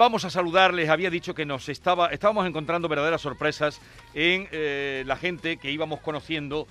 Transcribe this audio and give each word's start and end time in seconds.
vamos 0.00 0.24
a 0.24 0.30
saludarles. 0.30 0.88
Había 0.88 1.10
dicho 1.10 1.34
que 1.34 1.44
nos 1.44 1.68
estaba, 1.68 2.06
estábamos 2.06 2.46
encontrando 2.46 2.88
verdaderas 2.88 3.20
sorpresas 3.20 3.82
en 4.14 4.48
eh, 4.50 5.04
la 5.06 5.14
gente 5.14 5.58
que 5.58 5.70
íbamos 5.70 6.00
conociendo, 6.00 6.66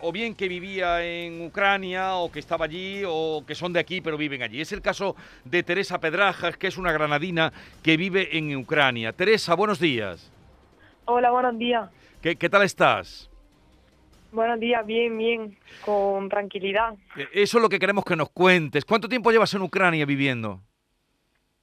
o 0.00 0.12
bien 0.12 0.36
que 0.36 0.46
vivía 0.46 1.04
en 1.04 1.44
Ucrania, 1.44 2.14
o 2.14 2.30
que 2.30 2.38
estaba 2.38 2.66
allí, 2.66 3.02
o 3.04 3.42
que 3.44 3.56
son 3.56 3.72
de 3.72 3.80
aquí 3.80 4.00
pero 4.00 4.16
viven 4.16 4.40
allí. 4.40 4.60
Es 4.60 4.70
el 4.70 4.82
caso 4.82 5.16
de 5.44 5.64
Teresa 5.64 5.98
Pedrajas, 5.98 6.56
que 6.56 6.68
es 6.68 6.78
una 6.78 6.92
granadina 6.92 7.52
que 7.82 7.96
vive 7.96 8.38
en 8.38 8.54
Ucrania. 8.56 9.12
Teresa, 9.12 9.56
buenos 9.56 9.80
días. 9.80 10.30
Hola, 11.06 11.32
buenos 11.32 11.58
días. 11.58 11.90
¿Qué, 12.22 12.36
qué 12.36 12.48
tal 12.48 12.62
estás? 12.62 13.28
Buenos 14.30 14.60
días, 14.60 14.86
bien, 14.86 15.18
bien, 15.18 15.58
con 15.84 16.28
tranquilidad. 16.28 16.94
Eh, 17.16 17.26
Eso 17.32 17.58
es 17.58 17.62
lo 17.62 17.68
que 17.68 17.80
queremos 17.80 18.04
que 18.04 18.14
nos 18.14 18.30
cuentes. 18.30 18.84
¿Cuánto 18.84 19.08
tiempo 19.08 19.32
llevas 19.32 19.52
en 19.54 19.62
Ucrania 19.62 20.06
viviendo? 20.06 20.60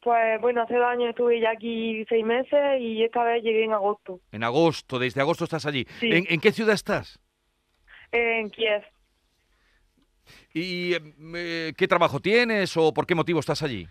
Pues 0.04 0.42
bueno, 0.42 0.64
hace 0.64 0.76
dos 0.76 0.86
años 0.88 1.10
estuve 1.10 1.40
ya 1.40 1.52
aquí 1.52 2.04
seis 2.10 2.26
meses 2.26 2.80
y 2.80 3.04
esta 3.04 3.24
vez 3.24 3.44
llegué 3.44 3.66
en 3.66 3.74
agosto, 3.74 4.20
En 4.32 4.44
agosto, 4.44 4.98
desde 4.98 5.22
agosto 5.22 5.44
estás 5.44 5.66
allí. 5.66 5.86
Sí. 6.00 6.12
¿En, 6.12 6.26
en 6.28 6.40
qué 6.40 6.52
ciudad 6.52 6.74
estás? 6.74 7.20
en 8.12 8.50
Kiev. 8.50 8.84
¿Y 10.54 10.94
eh, 11.36 11.74
qué 11.78 11.88
trabajo 11.88 12.20
tienes 12.20 12.76
o 12.76 12.94
por 12.94 13.06
qué 13.06 13.16
motivo 13.16 13.40
estás 13.40 13.64
allí? 13.64 13.88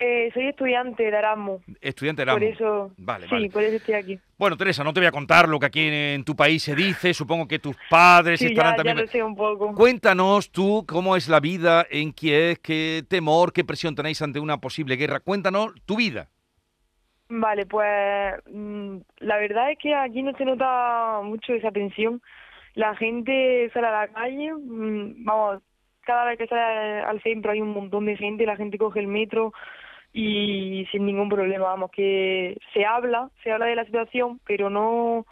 Eh, 0.00 0.30
soy 0.32 0.46
estudiante 0.46 1.02
de 1.02 1.08
Erasmus, 1.08 1.60
Estudiante 1.80 2.24
de 2.24 2.30
por 2.32 2.40
Erasmus. 2.42 2.60
eso, 2.60 2.92
Vale, 2.98 3.26
sí, 3.26 3.32
vale. 3.32 3.50
por 3.50 3.62
eso 3.64 3.76
estoy 3.76 3.94
aquí. 3.94 4.18
Bueno, 4.38 4.56
Teresa, 4.56 4.84
no 4.84 4.92
te 4.92 5.00
voy 5.00 5.08
a 5.08 5.10
contar 5.10 5.48
lo 5.48 5.58
que 5.58 5.66
aquí 5.66 5.80
en, 5.88 5.92
en 5.92 6.24
tu 6.24 6.36
país 6.36 6.62
se 6.62 6.76
dice. 6.76 7.12
Supongo 7.12 7.48
que 7.48 7.58
tus 7.58 7.76
padres 7.90 8.38
Sí, 8.38 8.46
estarán 8.46 8.72
ya, 8.74 8.76
ya 8.76 8.84
también. 8.84 8.98
lo 8.98 9.06
sé 9.10 9.22
un 9.24 9.34
poco. 9.34 9.74
Cuéntanos 9.74 10.52
tú 10.52 10.84
cómo 10.86 11.16
es 11.16 11.28
la 11.28 11.40
vida 11.40 11.84
en 11.90 12.12
Kiev, 12.12 12.58
qué 12.62 13.02
temor, 13.08 13.52
qué 13.52 13.64
presión 13.64 13.96
tenéis 13.96 14.22
ante 14.22 14.38
una 14.38 14.58
posible 14.58 14.94
guerra. 14.94 15.18
Cuéntanos 15.18 15.72
tu 15.84 15.96
vida. 15.96 16.28
Vale, 17.30 17.66
pues 17.66 18.34
mm, 18.52 18.98
la 19.18 19.36
verdad 19.38 19.72
es 19.72 19.78
que 19.78 19.94
aquí 19.96 20.22
no 20.22 20.32
se 20.36 20.44
nota 20.44 21.20
mucho 21.24 21.52
esa 21.54 21.72
tensión. 21.72 22.22
La 22.74 22.94
gente 22.94 23.68
sale 23.74 23.88
a 23.88 23.90
la 24.06 24.08
calle, 24.08 24.52
mm, 24.54 25.24
vamos, 25.24 25.60
cada 26.02 26.24
vez 26.26 26.38
que 26.38 26.46
sale 26.46 27.00
al 27.00 27.20
centro 27.22 27.50
hay 27.50 27.60
un 27.60 27.72
montón 27.72 28.06
de 28.06 28.16
gente, 28.16 28.46
la 28.46 28.56
gente 28.56 28.78
coge 28.78 29.00
el 29.00 29.08
metro 29.08 29.52
y 30.12 30.86
sin 30.90 31.06
ningún 31.06 31.28
problema, 31.28 31.66
vamos, 31.66 31.90
que 31.90 32.58
se 32.72 32.84
habla, 32.84 33.30
se 33.42 33.52
habla 33.52 33.66
de 33.66 33.76
la 33.76 33.84
situación, 33.84 34.40
pero 34.46 34.70
no 34.70 35.26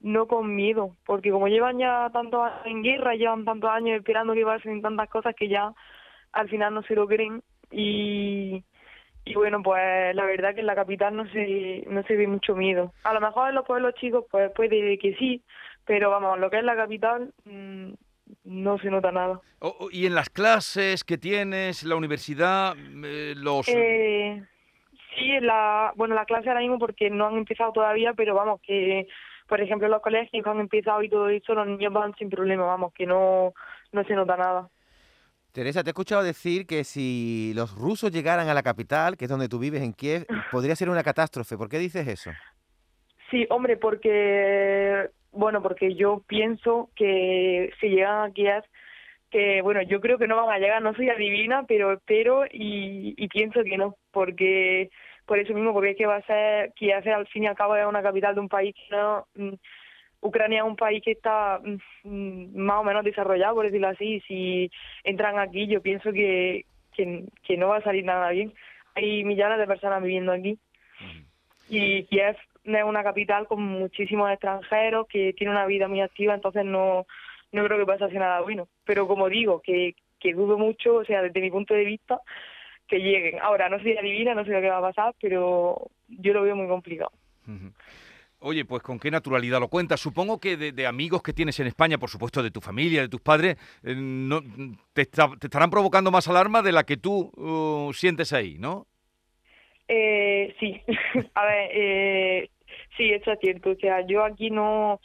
no 0.00 0.26
con 0.26 0.54
miedo, 0.54 0.90
porque 1.06 1.30
como 1.30 1.48
llevan 1.48 1.78
ya 1.78 2.10
tantos 2.12 2.42
años 2.42 2.66
en 2.66 2.82
guerra, 2.82 3.14
llevan 3.14 3.46
tantos 3.46 3.70
años 3.70 3.96
esperando 3.96 4.34
que 4.34 4.44
pasen 4.44 4.82
tantas 4.82 5.08
cosas 5.08 5.34
que 5.34 5.48
ya 5.48 5.72
al 6.32 6.48
final 6.50 6.74
no 6.74 6.82
se 6.82 6.94
lo 6.94 7.06
creen 7.06 7.42
y 7.70 8.62
y 9.26 9.34
bueno, 9.34 9.62
pues 9.62 10.14
la 10.14 10.26
verdad 10.26 10.54
que 10.54 10.60
en 10.60 10.66
la 10.66 10.74
capital 10.74 11.16
no 11.16 11.26
se, 11.28 11.84
no 11.88 12.02
se 12.02 12.14
ve 12.14 12.26
mucho 12.26 12.54
miedo. 12.54 12.92
A 13.04 13.14
lo 13.14 13.20
mejor 13.20 13.48
en 13.48 13.54
los 13.54 13.64
pueblos 13.64 13.94
chicos 13.94 14.26
pues 14.30 14.50
puede 14.52 14.98
que 14.98 15.14
sí, 15.14 15.42
pero 15.86 16.10
vamos, 16.10 16.38
lo 16.38 16.50
que 16.50 16.58
es 16.58 16.64
la 16.64 16.76
capital 16.76 17.32
mm, 17.44 17.92
no 18.44 18.78
se 18.78 18.90
nota 18.90 19.12
nada. 19.12 19.40
Y 19.90 20.06
en 20.06 20.14
las 20.14 20.30
clases 20.30 21.04
que 21.04 21.18
tienes, 21.18 21.82
la 21.84 21.96
universidad, 21.96 22.74
eh, 22.76 23.34
los... 23.36 23.68
Eh, 23.68 24.42
sí, 25.16 25.30
en 25.30 25.46
la, 25.46 25.92
bueno, 25.96 26.14
la 26.14 26.24
clase 26.24 26.48
ahora 26.48 26.60
mismo 26.60 26.78
porque 26.78 27.10
no 27.10 27.26
han 27.26 27.36
empezado 27.36 27.72
todavía, 27.72 28.12
pero 28.14 28.34
vamos, 28.34 28.60
que 28.62 29.06
por 29.46 29.60
ejemplo 29.60 29.88
los 29.88 30.02
colegios 30.02 30.46
han 30.46 30.60
empezado 30.60 31.02
y 31.02 31.08
todo 31.08 31.28
eso, 31.28 31.54
los 31.54 31.66
niños 31.66 31.92
van 31.92 32.14
sin 32.16 32.30
problema, 32.30 32.64
vamos, 32.64 32.92
que 32.92 33.06
no, 33.06 33.54
no 33.92 34.04
se 34.04 34.14
nota 34.14 34.36
nada. 34.36 34.68
Teresa, 35.54 35.84
te 35.84 35.90
he 35.90 35.92
escuchado 35.92 36.24
decir 36.24 36.66
que 36.66 36.82
si 36.82 37.52
los 37.54 37.76
rusos 37.76 38.10
llegaran 38.10 38.48
a 38.48 38.54
la 38.54 38.64
capital, 38.64 39.16
que 39.16 39.26
es 39.26 39.30
donde 39.30 39.48
tú 39.48 39.60
vives, 39.60 39.82
en 39.82 39.92
Kiev, 39.92 40.26
podría 40.50 40.74
ser 40.74 40.90
una 40.90 41.04
catástrofe. 41.04 41.56
¿Por 41.56 41.68
qué 41.68 41.78
dices 41.78 42.08
eso? 42.08 42.32
Sí, 43.30 43.46
hombre, 43.50 43.76
porque, 43.76 45.10
bueno, 45.34 45.62
porque 45.62 45.94
yo 45.94 46.22
pienso 46.26 46.90
que 46.96 47.72
si 47.80 47.88
llegan 47.88 48.30
a 48.30 48.32
Kiev, 48.32 48.64
que, 49.30 49.62
bueno, 49.62 49.82
yo 49.82 50.00
creo 50.00 50.18
que 50.18 50.28
no 50.28 50.36
van 50.36 50.54
a 50.54 50.58
llegar, 50.58 50.80
no 50.82 50.94
soy 50.94 51.10
adivina, 51.10 51.64
pero 51.66 51.92
espero 51.92 52.46
y, 52.46 53.14
y 53.16 53.28
pienso 53.28 53.64
que 53.64 53.76
no, 53.76 53.96
porque, 54.12 54.90
por 55.26 55.38
eso 55.38 55.54
mismo, 55.54 55.72
porque 55.72 55.90
es 55.90 55.96
que 55.96 56.06
va 56.06 56.16
a 56.16 56.22
ser, 56.22 56.72
Kiev 56.74 57.08
al 57.08 57.26
fin 57.26 57.44
y 57.44 57.46
al 57.48 57.56
cabo 57.56 57.76
es 57.76 57.86
una 57.86 58.02
capital 58.02 58.34
de 58.34 58.40
un 58.40 58.48
país 58.48 58.74
que 58.74 58.94
no, 58.96 59.26
mm, 59.34 59.54
Ucrania 60.20 60.60
es 60.60 60.64
un 60.64 60.76
país 60.76 61.02
que 61.04 61.12
está 61.12 61.60
mm, 61.62 62.08
mm, 62.08 62.56
más 62.56 62.78
o 62.78 62.84
menos 62.84 63.04
desarrollado, 63.04 63.56
por 63.56 63.66
decirlo 63.66 63.88
así, 63.88 64.14
y 64.14 64.20
si 64.22 64.70
entran 65.02 65.38
aquí 65.38 65.66
yo 65.66 65.82
pienso 65.82 66.12
que, 66.12 66.64
que, 66.96 67.24
que 67.42 67.56
no 67.56 67.68
va 67.68 67.78
a 67.78 67.82
salir 67.82 68.04
nada 68.04 68.30
bien. 68.30 68.52
Hay 68.94 69.24
millones 69.24 69.58
de 69.58 69.66
personas 69.66 70.02
viviendo 70.02 70.32
aquí 70.32 70.58
y 71.68 72.04
Kiev 72.04 72.36
es 72.64 72.84
una 72.84 73.02
capital 73.02 73.46
con 73.46 73.62
muchísimos 73.62 74.30
extranjeros 74.30 75.06
que 75.08 75.32
tiene 75.34 75.52
una 75.52 75.66
vida 75.66 75.86
muy 75.88 76.00
activa, 76.00 76.34
entonces 76.34 76.64
no, 76.64 77.06
no 77.52 77.64
creo 77.64 77.78
que 77.78 77.86
pase 77.86 78.04
así 78.04 78.16
nada 78.16 78.40
bueno. 78.40 78.68
Pero 78.84 79.06
como 79.06 79.28
digo, 79.28 79.60
que, 79.62 79.94
que 80.18 80.32
dudo 80.32 80.56
mucho, 80.58 80.96
o 80.96 81.04
sea, 81.04 81.22
desde 81.22 81.40
mi 81.40 81.50
punto 81.50 81.74
de 81.74 81.84
vista, 81.84 82.20
que 82.88 82.98
lleguen. 82.98 83.40
Ahora, 83.40 83.68
no 83.68 83.78
soy 83.80 83.96
adivina, 83.96 84.34
no 84.34 84.44
sé 84.44 84.50
lo 84.50 84.60
que 84.60 84.68
va 84.70 84.78
a 84.78 84.92
pasar, 84.92 85.14
pero 85.20 85.90
yo 86.08 86.32
lo 86.32 86.42
veo 86.42 86.56
muy 86.56 86.68
complicado. 86.68 87.12
Oye, 88.40 88.64
pues 88.66 88.82
con 88.82 88.98
qué 88.98 89.10
naturalidad 89.10 89.58
lo 89.60 89.68
cuentas. 89.68 90.00
Supongo 90.00 90.38
que 90.38 90.56
de, 90.58 90.72
de 90.72 90.86
amigos 90.86 91.22
que 91.22 91.32
tienes 91.32 91.58
en 91.60 91.66
España, 91.66 91.96
por 91.96 92.10
supuesto 92.10 92.42
de 92.42 92.50
tu 92.50 92.60
familia, 92.60 93.00
de 93.00 93.08
tus 93.08 93.22
padres, 93.22 93.56
eh, 93.82 93.94
no, 93.96 94.42
te, 94.92 95.02
está- 95.02 95.30
te 95.38 95.46
estarán 95.46 95.70
provocando 95.70 96.10
más 96.10 96.28
alarma 96.28 96.60
de 96.60 96.72
la 96.72 96.84
que 96.84 96.98
tú 96.98 97.30
uh, 97.36 97.92
sientes 97.94 98.34
ahí, 98.34 98.58
¿no? 98.58 98.86
Eh, 99.88 100.54
sí, 100.60 100.80
a 101.34 101.44
ver, 101.46 101.70
eh, 101.72 102.50
sí, 102.96 103.10
eso 103.12 103.32
es 103.32 103.38
cierto. 103.40 103.70
O 103.70 103.76
sea, 103.76 104.00
yo 104.06 104.24
aquí 104.24 104.50
no. 104.50 105.00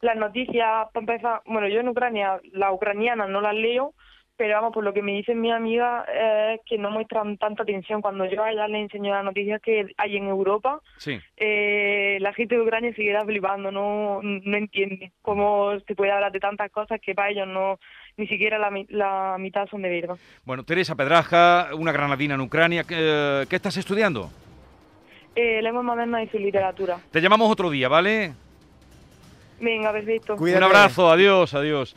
Las 0.00 0.16
noticias, 0.16 0.88
para 0.92 1.00
empezar, 1.00 1.40
bueno, 1.46 1.66
yo 1.68 1.80
en 1.80 1.88
Ucrania, 1.88 2.38
las 2.52 2.72
ucranianas 2.72 3.30
no 3.30 3.40
las 3.40 3.54
leo, 3.54 3.94
pero 4.36 4.56
vamos, 4.56 4.74
por 4.74 4.84
lo 4.84 4.92
que 4.92 5.00
me 5.00 5.12
dicen 5.12 5.40
mis 5.40 5.52
amigas, 5.52 6.04
eh, 6.12 6.56
es 6.56 6.60
que 6.66 6.76
no 6.76 6.90
muestran 6.90 7.38
tanta 7.38 7.62
atención. 7.62 8.02
Cuando 8.02 8.26
yo 8.26 8.42
a 8.42 8.50
ellas 8.50 8.68
les 8.68 8.82
enseño 8.82 9.14
las 9.14 9.24
noticias 9.24 9.62
que 9.62 9.86
hay 9.96 10.16
en 10.16 10.26
Europa, 10.28 10.80
Sí. 10.98 11.18
eh, 11.38 12.18
la 12.20 12.34
gente 12.34 12.56
de 12.56 12.60
Ucrania 12.60 12.90
se 12.94 13.02
queda 13.02 13.24
flipando, 13.24 13.70
no, 13.70 14.20
no 14.22 14.56
entiende 14.58 15.12
cómo 15.22 15.72
se 15.86 15.94
puede 15.94 16.10
hablar 16.12 16.32
de 16.32 16.40
tantas 16.40 16.70
cosas 16.70 17.00
que 17.00 17.14
para 17.14 17.30
ellos 17.30 17.46
no, 17.48 17.78
ni 18.18 18.26
siquiera 18.26 18.58
la, 18.58 18.70
mi- 18.70 18.86
la 18.90 19.36
mitad 19.38 19.66
son 19.68 19.80
de 19.82 19.88
verdad. 20.00 20.16
Bueno, 20.44 20.64
Teresa 20.64 20.94
Pedraja, 20.96 21.68
una 21.78 21.92
granadina 21.92 22.34
en 22.34 22.40
Ucrania. 22.42 22.84
¿Qué, 22.84 23.44
qué 23.48 23.56
estás 23.56 23.76
estudiando? 23.78 24.28
Eh, 25.36 25.60
lengua 25.62 25.82
moderna 25.82 26.22
y 26.22 26.28
su 26.28 26.38
literatura. 26.38 26.98
Te 27.10 27.20
llamamos 27.20 27.50
otro 27.50 27.70
día, 27.70 27.88
¿vale? 27.88 28.32
Venga, 29.60 29.92
perfecto. 29.92 30.36
Cuídate. 30.36 30.58
Un 30.58 30.64
abrazo, 30.64 31.10
adiós, 31.10 31.54
adiós. 31.54 31.92